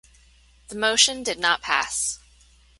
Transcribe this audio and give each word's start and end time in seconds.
The 0.69 0.77
motion 0.77 1.21
did 1.21 1.37
not 1.37 1.61
pass. 1.61 2.17